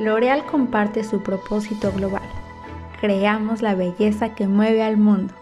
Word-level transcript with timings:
L'Oreal 0.00 0.44
comparte 0.44 1.04
su 1.04 1.22
propósito 1.22 1.92
global. 1.92 2.28
Creamos 3.00 3.62
la 3.62 3.76
belleza 3.76 4.34
que 4.34 4.48
mueve 4.48 4.82
al 4.82 4.96
mundo. 4.96 5.32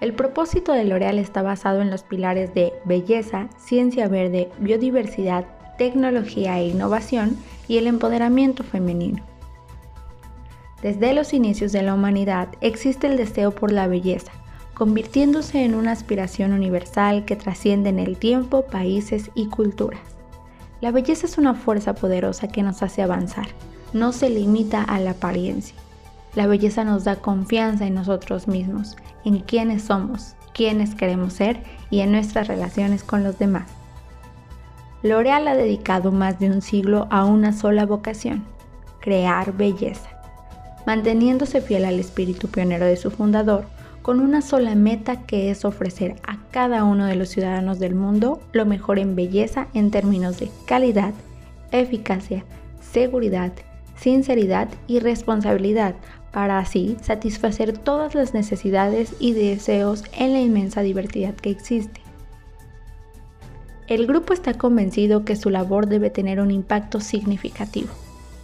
El 0.00 0.12
propósito 0.12 0.72
de 0.72 0.84
L'Oreal 0.84 1.18
está 1.18 1.40
basado 1.40 1.80
en 1.80 1.88
los 1.88 2.02
pilares 2.02 2.52
de 2.52 2.74
belleza, 2.84 3.48
ciencia 3.56 4.06
verde, 4.08 4.50
biodiversidad, 4.58 5.46
tecnología 5.78 6.58
e 6.58 6.66
innovación 6.66 7.38
y 7.68 7.78
el 7.78 7.86
empoderamiento 7.86 8.64
femenino. 8.64 9.24
Desde 10.82 11.14
los 11.14 11.32
inicios 11.32 11.72
de 11.72 11.82
la 11.82 11.94
humanidad 11.94 12.48
existe 12.60 13.06
el 13.06 13.16
deseo 13.16 13.50
por 13.50 13.72
la 13.72 13.86
belleza, 13.86 14.32
convirtiéndose 14.74 15.64
en 15.64 15.74
una 15.74 15.92
aspiración 15.92 16.52
universal 16.52 17.24
que 17.24 17.36
trasciende 17.36 17.88
en 17.88 17.98
el 17.98 18.18
tiempo, 18.18 18.66
países 18.66 19.30
y 19.34 19.46
culturas. 19.46 20.21
La 20.82 20.90
belleza 20.90 21.26
es 21.26 21.38
una 21.38 21.54
fuerza 21.54 21.94
poderosa 21.94 22.48
que 22.48 22.64
nos 22.64 22.82
hace 22.82 23.02
avanzar, 23.02 23.46
no 23.92 24.10
se 24.10 24.28
limita 24.28 24.82
a 24.82 24.98
la 24.98 25.12
apariencia. 25.12 25.76
La 26.34 26.48
belleza 26.48 26.82
nos 26.82 27.04
da 27.04 27.14
confianza 27.14 27.86
en 27.86 27.94
nosotros 27.94 28.48
mismos, 28.48 28.96
en 29.24 29.38
quiénes 29.38 29.84
somos, 29.84 30.34
quiénes 30.52 30.96
queremos 30.96 31.34
ser 31.34 31.62
y 31.88 32.00
en 32.00 32.10
nuestras 32.10 32.48
relaciones 32.48 33.04
con 33.04 33.22
los 33.22 33.38
demás. 33.38 33.70
L'Oreal 35.04 35.46
ha 35.46 35.54
dedicado 35.54 36.10
más 36.10 36.40
de 36.40 36.50
un 36.50 36.62
siglo 36.62 37.06
a 37.10 37.26
una 37.26 37.52
sola 37.52 37.86
vocación, 37.86 38.42
crear 38.98 39.52
belleza, 39.56 40.10
manteniéndose 40.84 41.60
fiel 41.60 41.84
al 41.84 42.00
espíritu 42.00 42.48
pionero 42.48 42.86
de 42.86 42.96
su 42.96 43.12
fundador, 43.12 43.66
con 44.02 44.20
una 44.20 44.42
sola 44.42 44.74
meta 44.74 45.22
que 45.22 45.50
es 45.50 45.64
ofrecer 45.64 46.16
a 46.26 46.38
cada 46.50 46.84
uno 46.84 47.06
de 47.06 47.14
los 47.14 47.28
ciudadanos 47.28 47.78
del 47.78 47.94
mundo 47.94 48.40
lo 48.52 48.66
mejor 48.66 48.98
en 48.98 49.14
belleza 49.14 49.68
en 49.74 49.90
términos 49.90 50.38
de 50.38 50.50
calidad, 50.66 51.14
eficacia, 51.70 52.44
seguridad, 52.80 53.52
sinceridad 53.96 54.68
y 54.88 54.98
responsabilidad 54.98 55.94
para 56.32 56.58
así 56.58 56.96
satisfacer 57.00 57.78
todas 57.78 58.14
las 58.14 58.34
necesidades 58.34 59.14
y 59.20 59.32
deseos 59.32 60.04
en 60.18 60.32
la 60.32 60.40
inmensa 60.40 60.82
diversidad 60.82 61.34
que 61.34 61.50
existe. 61.50 62.00
El 63.86 64.06
grupo 64.06 64.32
está 64.32 64.54
convencido 64.54 65.24
que 65.24 65.36
su 65.36 65.50
labor 65.50 65.86
debe 65.86 66.08
tener 66.08 66.40
un 66.40 66.50
impacto 66.50 67.00
significativo. 67.00 67.90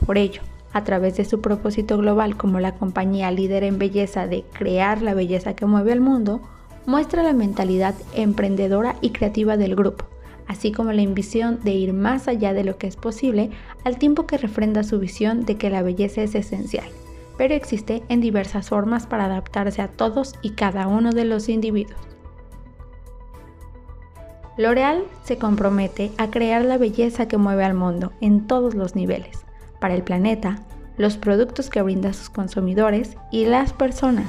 Por 0.05 0.19
ello, 0.19 0.43
a 0.73 0.85
través 0.85 1.17
de 1.17 1.25
su 1.25 1.41
propósito 1.41 1.99
global 1.99 2.37
como 2.37 2.61
la 2.61 2.75
compañía 2.75 3.31
líder 3.31 3.65
en 3.65 3.79
belleza 3.79 4.27
de 4.27 4.45
crear 4.53 5.03
la 5.03 5.15
belleza 5.15 5.55
que 5.55 5.67
mueve 5.67 5.93
al 5.93 6.01
mundo, 6.01 6.41
muestra 6.87 7.23
la 7.23 7.33
mentalidad 7.33 7.95
emprendedora 8.15 8.97
y 9.01 9.11
creativa 9.11 9.57
del 9.57 9.77
grupo, 9.77 10.07
así 10.47 10.73
como 10.73 10.93
la 10.93 11.03
ambición 11.03 11.61
de 11.63 11.73
ir 11.73 11.93
más 11.93 12.29
allá 12.29 12.53
de 12.53 12.65
lo 12.65 12.79
que 12.79 12.87
es 12.87 12.97
posible 12.97 13.51
al 13.85 13.99
tiempo 13.99 14.27
que 14.27 14.39
refrenda 14.39 14.83
su 14.83 14.99
visión 14.99 15.45
de 15.45 15.57
que 15.57 15.71
la 15.71 15.83
belleza 15.83 16.23
es 16.23 16.35
esencial, 16.35 16.89
pero 17.37 17.55
existe 17.55 18.03
en 18.09 18.21
diversas 18.21 18.69
formas 18.69 19.07
para 19.07 19.27
adaptarse 19.27 19.83
a 19.83 19.89
todos 19.89 20.35
y 20.43 20.51
cada 20.51 20.87
uno 20.87 21.13
de 21.13 21.25
los 21.25 21.49
individuos. 21.49 22.01
L'Oreal 24.57 25.05
se 25.23 25.39
compromete 25.39 26.11
a 26.19 26.31
crear 26.31 26.65
la 26.65 26.79
belleza 26.79 27.29
que 27.29 27.37
mueve 27.37 27.65
al 27.65 27.75
mundo 27.75 28.13
en 28.21 28.47
todos 28.49 28.75
los 28.75 28.97
niveles, 28.97 29.45
para 29.81 29.95
el 29.95 30.03
planeta, 30.03 30.59
los 30.97 31.17
productos 31.17 31.71
que 31.71 31.83
brinda 31.83 32.11
a 32.11 32.13
sus 32.13 32.29
consumidores 32.29 33.17
y 33.31 33.47
las 33.47 33.73
personas 33.73 34.27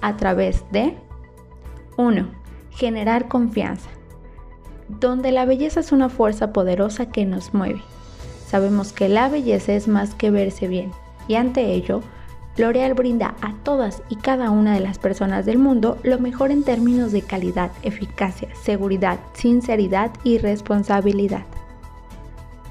a 0.00 0.16
través 0.16 0.64
de 0.70 0.96
1. 1.96 2.28
Generar 2.70 3.28
confianza, 3.28 3.90
donde 4.88 5.32
la 5.32 5.44
belleza 5.44 5.80
es 5.80 5.92
una 5.92 6.08
fuerza 6.08 6.52
poderosa 6.52 7.06
que 7.06 7.24
nos 7.24 7.52
mueve. 7.54 7.82
Sabemos 8.46 8.92
que 8.92 9.08
la 9.08 9.28
belleza 9.28 9.72
es 9.72 9.88
más 9.88 10.14
que 10.14 10.30
verse 10.30 10.68
bien 10.68 10.92
y 11.28 11.34
ante 11.34 11.72
ello, 11.72 12.02
L'Oreal 12.56 12.94
brinda 12.94 13.36
a 13.40 13.54
todas 13.62 14.02
y 14.08 14.16
cada 14.16 14.50
una 14.50 14.74
de 14.74 14.80
las 14.80 14.98
personas 14.98 15.46
del 15.46 15.58
mundo 15.58 15.98
lo 16.02 16.18
mejor 16.18 16.50
en 16.50 16.64
términos 16.64 17.12
de 17.12 17.22
calidad, 17.22 17.70
eficacia, 17.82 18.48
seguridad, 18.56 19.20
sinceridad 19.34 20.10
y 20.24 20.38
responsabilidad. 20.38 21.44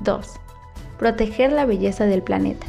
2 0.02 0.40
proteger 1.00 1.52
la 1.52 1.66
belleza 1.66 2.06
del 2.06 2.22
planeta. 2.22 2.68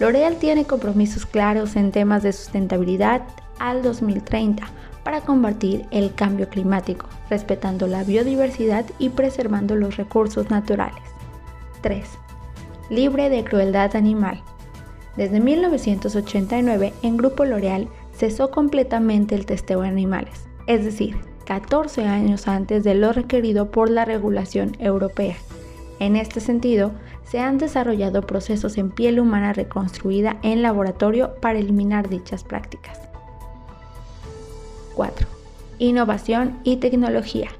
L'Oreal 0.00 0.36
tiene 0.36 0.64
compromisos 0.64 1.26
claros 1.26 1.76
en 1.76 1.92
temas 1.92 2.24
de 2.24 2.32
sustentabilidad 2.32 3.22
al 3.60 3.82
2030 3.82 4.64
para 5.04 5.20
combatir 5.20 5.84
el 5.90 6.14
cambio 6.14 6.48
climático, 6.48 7.06
respetando 7.30 7.86
la 7.86 8.02
biodiversidad 8.02 8.86
y 8.98 9.10
preservando 9.10 9.76
los 9.76 9.96
recursos 9.96 10.50
naturales. 10.50 11.02
3. 11.82 12.04
Libre 12.90 13.28
de 13.28 13.44
crueldad 13.44 13.94
animal. 13.94 14.42
Desde 15.16 15.40
1989, 15.40 16.94
en 17.02 17.16
Grupo 17.16 17.44
L'Oreal 17.44 17.88
cesó 18.16 18.50
completamente 18.50 19.34
el 19.34 19.46
testeo 19.46 19.82
de 19.82 19.88
animales, 19.88 20.46
es 20.66 20.84
decir, 20.84 21.16
14 21.44 22.06
años 22.06 22.48
antes 22.48 22.82
de 22.84 22.94
lo 22.94 23.12
requerido 23.12 23.70
por 23.70 23.90
la 23.90 24.04
regulación 24.04 24.76
europea. 24.78 25.36
En 26.02 26.16
este 26.16 26.40
sentido, 26.40 26.90
se 27.22 27.38
han 27.38 27.58
desarrollado 27.58 28.22
procesos 28.22 28.76
en 28.76 28.90
piel 28.90 29.20
humana 29.20 29.52
reconstruida 29.52 30.36
en 30.42 30.60
laboratorio 30.60 31.36
para 31.40 31.60
eliminar 31.60 32.08
dichas 32.08 32.42
prácticas. 32.42 32.98
4. 34.96 35.28
Innovación 35.78 36.58
y 36.64 36.78
tecnología. 36.78 37.50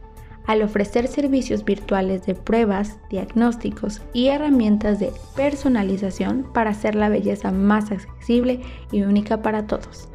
Al 0.44 0.62
ofrecer 0.62 1.06
servicios 1.06 1.64
virtuales 1.64 2.26
de 2.26 2.34
pruebas, 2.34 2.98
diagnósticos 3.10 4.02
y 4.12 4.26
herramientas 4.26 4.98
de 4.98 5.12
personalización 5.36 6.44
para 6.52 6.70
hacer 6.70 6.96
la 6.96 7.08
belleza 7.08 7.52
más 7.52 7.92
accesible 7.92 8.60
y 8.90 9.02
única 9.02 9.40
para 9.40 9.68
todos. 9.68 10.08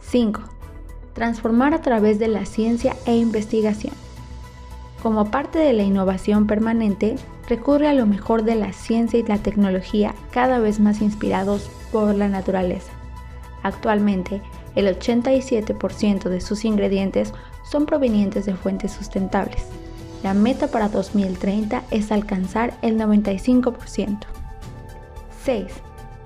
5. 0.00 0.40
Transformar 1.12 1.74
a 1.74 1.80
través 1.80 2.18
de 2.18 2.26
la 2.26 2.44
ciencia 2.44 2.96
e 3.06 3.16
investigación. 3.16 4.03
Como 5.04 5.26
parte 5.26 5.58
de 5.58 5.74
la 5.74 5.82
innovación 5.82 6.46
permanente, 6.46 7.16
recurre 7.46 7.88
a 7.88 7.92
lo 7.92 8.06
mejor 8.06 8.42
de 8.42 8.54
la 8.54 8.72
ciencia 8.72 9.18
y 9.18 9.22
la 9.22 9.36
tecnología 9.36 10.14
cada 10.30 10.60
vez 10.60 10.80
más 10.80 11.02
inspirados 11.02 11.68
por 11.92 12.14
la 12.14 12.30
naturaleza. 12.30 12.90
Actualmente, 13.62 14.40
el 14.74 14.86
87% 14.86 16.30
de 16.30 16.40
sus 16.40 16.64
ingredientes 16.64 17.34
son 17.70 17.84
provenientes 17.84 18.46
de 18.46 18.54
fuentes 18.54 18.92
sustentables. 18.92 19.66
La 20.22 20.32
meta 20.32 20.68
para 20.68 20.88
2030 20.88 21.82
es 21.90 22.10
alcanzar 22.10 22.72
el 22.80 22.98
95%. 22.98 24.20
6. 25.44 25.66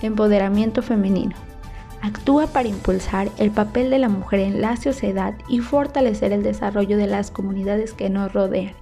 Empoderamiento 0.03 0.83
femenino. 0.83 1.35
Actúa 2.03 2.47
para 2.47 2.69
impulsar 2.69 3.29
el 3.39 3.51
papel 3.51 3.91
de 3.91 3.99
la 3.99 4.09
mujer 4.09 4.41
en 4.41 4.61
la 4.61 4.77
sociedad 4.77 5.35
y 5.49 5.61
fortalecer 5.61 6.33
el 6.33 6.43
desarrollo 6.43 6.97
de 6.97 7.07
las 7.07 7.31
comunidades 7.31 7.93
que 7.93 8.09
nos 8.09 8.33
rodean. 8.33 8.75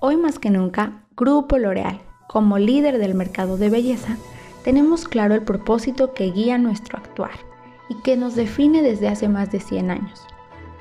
Hoy 0.00 0.16
más 0.16 0.38
que 0.38 0.50
nunca, 0.50 1.04
Grupo 1.16 1.58
L'Oreal, 1.58 2.00
como 2.28 2.58
líder 2.58 2.98
del 2.98 3.14
mercado 3.14 3.56
de 3.56 3.70
belleza, 3.70 4.16
tenemos 4.64 5.06
claro 5.06 5.34
el 5.34 5.42
propósito 5.42 6.12
que 6.12 6.30
guía 6.30 6.58
nuestro 6.58 6.98
actuar 6.98 7.32
y 7.88 7.94
que 8.02 8.16
nos 8.16 8.34
define 8.34 8.82
desde 8.82 9.08
hace 9.08 9.28
más 9.28 9.50
de 9.50 9.60
100 9.60 9.90
años. 9.90 10.26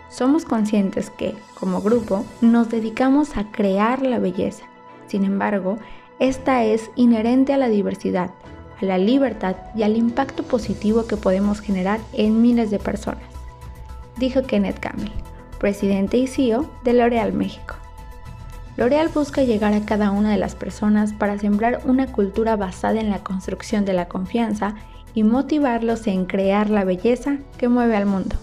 Somos 0.10 0.46
conscientes 0.46 1.10
que, 1.10 1.36
como 1.60 1.82
grupo, 1.82 2.26
nos 2.42 2.70
dedicamos 2.70 3.38
a 3.38 3.52
crear 3.52 4.02
la 4.02 4.20
belleza. 4.20 4.66
Sin 5.08 5.24
embargo, 5.24 5.78
esta 6.20 6.64
es 6.64 6.90
inherente 6.96 7.54
a 7.54 7.58
la 7.58 7.70
diversidad, 7.70 8.32
a 8.82 8.86
la 8.86 8.98
libertad 8.98 9.56
y 9.76 9.84
al 9.84 9.98
impacto 9.98 10.44
positivo 10.44 11.08
que 11.08 11.18
podemos 11.18 11.60
generar 11.60 12.00
en 12.14 12.42
miles 12.42 12.72
de 12.72 12.80
personas, 12.80 13.24
dijo 14.18 14.44
Kenneth 14.44 14.80
Campbell, 14.80 15.12
presidente 15.60 16.18
y 16.18 16.28
CEO 16.28 16.70
de 16.84 16.94
L'Oreal 16.94 17.34
México. 17.34 17.76
L'Oreal 18.78 19.10
busca 19.10 19.44
llegar 19.44 19.74
a 19.74 19.86
cada 19.86 20.12
una 20.12 20.32
de 20.32 20.38
las 20.38 20.56
personas 20.56 21.12
para 21.14 21.40
sembrar 21.40 21.82
una 21.86 22.12
cultura 22.12 22.56
basada 22.56 23.00
en 23.00 23.10
la 23.10 23.24
construcción 23.24 23.86
de 23.86 23.94
la 23.94 24.08
confianza 24.08 24.76
y 25.16 25.24
motivarlos 25.24 26.06
en 26.06 26.26
crear 26.26 26.70
la 26.70 26.84
belleza 26.84 27.38
que 27.58 27.70
mueve 27.70 27.98
al 27.98 28.06
mundo. 28.06 28.36